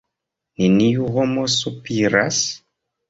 [0.61, 2.41] neniu homo sopiras?